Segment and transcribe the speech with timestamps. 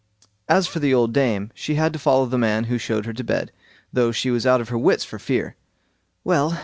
[0.49, 3.23] As for the old dame, she had to follow the man who showed her to
[3.23, 3.51] bed,
[3.93, 5.55] though she was out of her wits for fear.
[6.23, 6.57] "Well!"